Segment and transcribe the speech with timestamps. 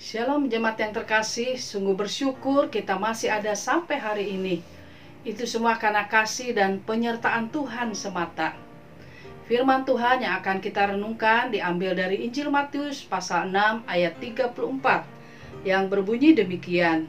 [0.00, 4.64] Shalom jemaat yang terkasih, sungguh bersyukur kita masih ada sampai hari ini.
[5.28, 8.56] Itu semua karena kasih dan penyertaan Tuhan semata.
[9.44, 15.92] Firman Tuhan yang akan kita renungkan diambil dari Injil Matius pasal 6 ayat 34 yang
[15.92, 17.04] berbunyi demikian.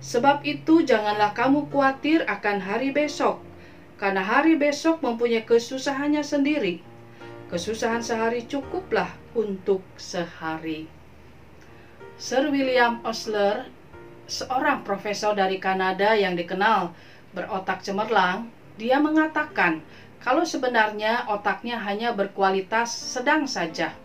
[0.00, 3.44] Sebab itu janganlah kamu khawatir akan hari besok,
[4.00, 6.80] karena hari besok mempunyai kesusahannya sendiri.
[7.52, 10.93] Kesusahan sehari cukuplah untuk sehari.
[12.14, 13.66] Sir William Osler,
[14.30, 16.94] seorang profesor dari Kanada yang dikenal
[17.34, 19.82] berotak cemerlang, dia mengatakan
[20.22, 23.98] kalau sebenarnya otaknya hanya berkualitas sedang saja.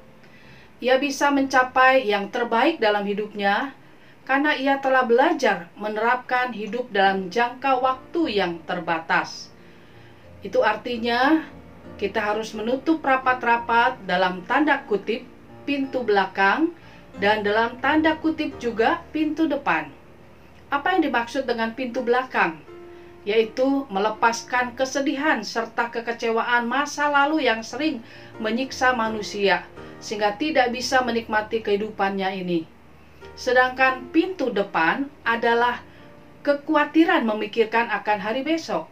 [0.82, 3.77] Ia bisa mencapai yang terbaik dalam hidupnya
[4.26, 9.54] karena ia telah belajar menerapkan hidup dalam jangka waktu yang terbatas.
[10.41, 11.46] Itu artinya
[12.02, 15.30] kita harus menutup rapat-rapat dalam tanda kutip
[15.70, 16.74] pintu belakang
[17.20, 19.91] dan dalam tanda kutip juga pintu depan.
[20.71, 22.63] Apa yang dimaksud dengan pintu belakang?
[23.27, 27.99] Yaitu melepaskan kesedihan serta kekecewaan masa lalu yang sering
[28.40, 29.67] menyiksa manusia
[29.99, 32.63] sehingga tidak bisa menikmati kehidupannya ini.
[33.35, 35.84] Sedangkan pintu depan adalah
[36.47, 38.87] kekhawatiran memikirkan akan hari besok.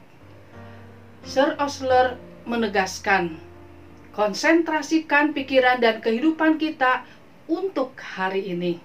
[1.24, 3.40] Sir Osler menegaskan,
[4.12, 7.08] konsentrasikan pikiran dan kehidupan kita
[7.48, 8.80] untuk hari ini.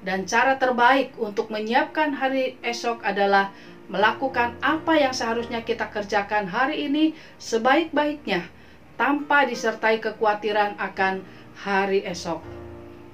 [0.00, 3.54] Dan cara terbaik untuk menyiapkan hari esok adalah
[3.90, 8.46] melakukan apa yang seharusnya kita kerjakan hari ini sebaik-baiknya
[8.94, 11.26] tanpa disertai kekhawatiran akan
[11.58, 12.40] hari esok.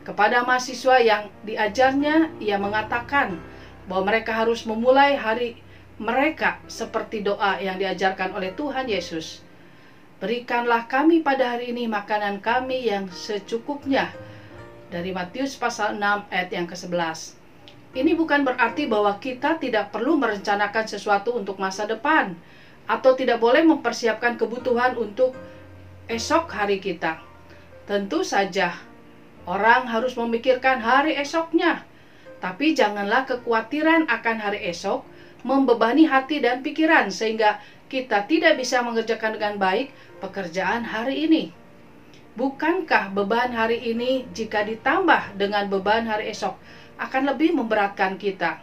[0.06, 3.40] Kepada mahasiswa yang diajarnya, ia mengatakan
[3.90, 5.58] bahwa mereka harus memulai hari
[5.98, 9.42] mereka seperti doa yang diajarkan oleh Tuhan Yesus.
[10.22, 14.12] Berikanlah kami pada hari ini makanan kami yang secukupnya
[14.96, 17.36] dari Matius pasal 6 ayat yang ke-11.
[17.92, 22.32] Ini bukan berarti bahwa kita tidak perlu merencanakan sesuatu untuk masa depan
[22.88, 25.36] atau tidak boleh mempersiapkan kebutuhan untuk
[26.08, 27.20] esok hari kita.
[27.84, 28.72] Tentu saja
[29.44, 31.84] orang harus memikirkan hari esoknya,
[32.40, 35.04] tapi janganlah kekhawatiran akan hari esok
[35.44, 37.60] membebani hati dan pikiran sehingga
[37.92, 39.92] kita tidak bisa mengerjakan dengan baik
[40.24, 41.65] pekerjaan hari ini.
[42.36, 46.52] Bukankah beban hari ini jika ditambah dengan beban hari esok
[47.00, 48.60] akan lebih memberatkan kita?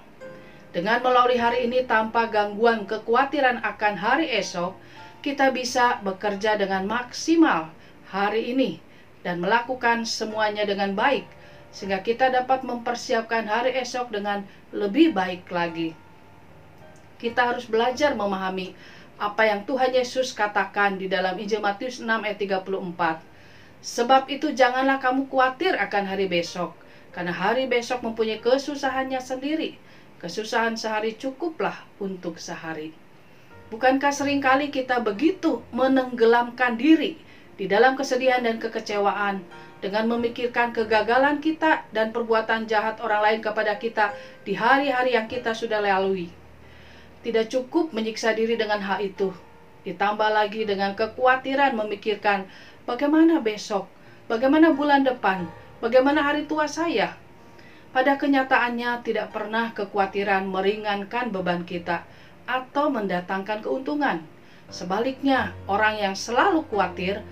[0.70, 4.78] Dengan melalui hari ini tanpa gangguan kekhawatiran akan hari esok,
[5.26, 7.74] kita bisa bekerja dengan maksimal
[8.14, 8.78] hari ini
[9.26, 11.26] dan melakukan semuanya dengan baik
[11.74, 15.98] sehingga kita dapat mempersiapkan hari esok dengan lebih baik lagi.
[17.18, 18.78] Kita harus belajar memahami
[19.18, 23.33] apa yang Tuhan Yesus katakan di dalam Injil Matius 6 ayat 34
[23.84, 26.72] Sebab itu janganlah kamu khawatir akan hari besok,
[27.12, 29.76] karena hari besok mempunyai kesusahannya sendiri.
[30.24, 32.96] Kesusahan sehari cukuplah untuk sehari.
[33.68, 37.20] Bukankah sering kali kita begitu menenggelamkan diri
[37.60, 39.44] di dalam kesedihan dan kekecewaan
[39.84, 44.16] dengan memikirkan kegagalan kita dan perbuatan jahat orang lain kepada kita
[44.48, 46.32] di hari-hari yang kita sudah lalui.
[47.20, 49.36] Tidak cukup menyiksa diri dengan hal itu,
[49.84, 52.48] ditambah lagi dengan kekhawatiran memikirkan
[52.84, 53.88] Bagaimana besok?
[54.28, 55.48] Bagaimana bulan depan?
[55.80, 57.16] Bagaimana hari tua saya?
[57.96, 62.04] Pada kenyataannya tidak pernah kekhawatiran meringankan beban kita
[62.44, 64.20] atau mendatangkan keuntungan.
[64.68, 67.24] Sebaliknya, orang yang selalu khawatir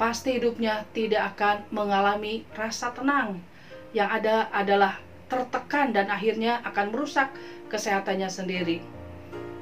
[0.00, 3.44] pasti hidupnya tidak akan mengalami rasa tenang.
[3.92, 4.92] Yang ada adalah
[5.28, 7.28] tertekan dan akhirnya akan merusak
[7.68, 8.80] kesehatannya sendiri.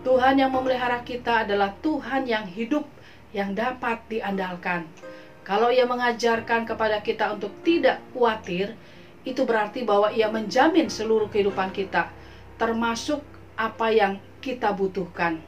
[0.03, 2.83] Tuhan yang memelihara kita adalah Tuhan yang hidup
[3.31, 4.91] yang dapat diandalkan.
[5.43, 8.75] Kalau ia mengajarkan kepada kita untuk tidak khawatir,
[9.23, 12.11] itu berarti bahwa ia menjamin seluruh kehidupan kita,
[12.59, 13.23] termasuk
[13.55, 15.38] apa yang kita butuhkan.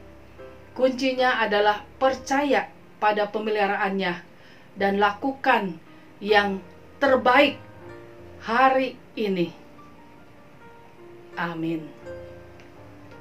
[0.74, 4.14] Kuncinya adalah percaya pada pemeliharaannya
[4.74, 5.78] dan lakukan
[6.18, 6.58] yang
[6.98, 7.58] terbaik
[8.42, 9.54] hari ini.
[11.38, 11.86] Amin.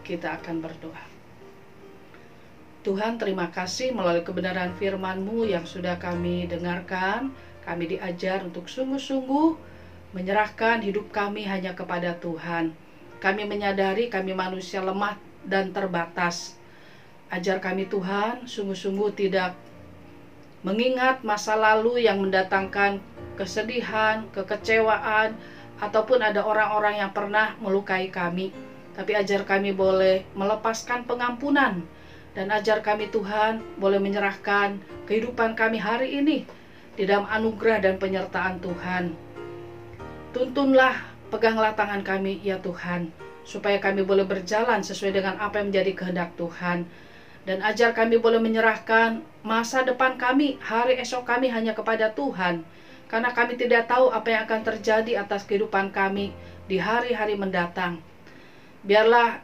[0.01, 1.12] Kita akan berdoa.
[2.83, 7.31] Tuhan terima kasih melalui kebenaran firman-Mu yang sudah kami dengarkan.
[7.63, 9.55] Kami diajar untuk sungguh-sungguh
[10.11, 12.75] menyerahkan hidup kami hanya kepada Tuhan.
[13.23, 15.15] Kami menyadari kami manusia lemah
[15.47, 16.59] dan terbatas.
[17.31, 19.55] Ajar kami Tuhan sungguh-sungguh tidak
[20.67, 22.99] mengingat masa lalu yang mendatangkan
[23.39, 25.39] kesedihan, kekecewaan,
[25.79, 28.51] ataupun ada orang-orang yang pernah melukai kami.
[28.91, 31.81] Tapi ajar kami boleh melepaskan pengampunan,
[32.33, 34.77] dan ajar kami Tuhan boleh menyerahkan
[35.09, 36.45] kehidupan kami hari ini
[36.93, 39.13] di dalam anugerah dan penyertaan Tuhan.
[40.33, 43.09] Tuntunlah Peganglah tangan kami, ya Tuhan,
[43.41, 46.85] supaya kami boleh berjalan sesuai dengan apa yang menjadi kehendak Tuhan.
[47.41, 52.61] Dan ajar kami boleh menyerahkan masa depan kami, hari esok kami hanya kepada Tuhan.
[53.09, 56.37] Karena kami tidak tahu apa yang akan terjadi atas kehidupan kami
[56.69, 57.97] di hari-hari mendatang.
[58.85, 59.41] Biarlah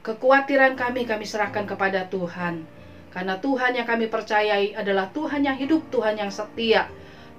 [0.00, 2.64] kekhawatiran kami kami serahkan kepada Tuhan.
[3.10, 6.86] Karena Tuhan yang kami percayai adalah Tuhan yang hidup, Tuhan yang setia,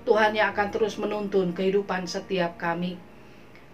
[0.04, 3.00] Tuhan yang akan terus menuntun kehidupan setiap kami.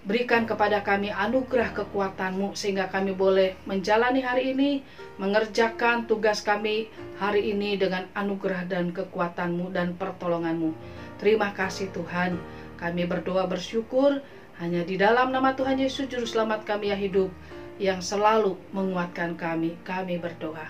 [0.08, 4.80] Berikan kepada kami anugerah kekuatanmu sehingga kami boleh menjalani hari ini,
[5.20, 6.88] mengerjakan tugas kami
[7.20, 10.72] hari ini dengan anugerah dan kekuatanmu dan pertolonganmu.
[11.20, 12.40] Terima kasih Tuhan.
[12.78, 14.22] Kami berdoa bersyukur
[14.62, 17.34] hanya di dalam nama Tuhan Yesus Juru Selamat kami yang hidup
[17.78, 19.78] yang selalu menguatkan kami.
[19.86, 20.70] Kami berdoa.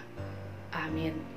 [0.75, 1.36] Amin.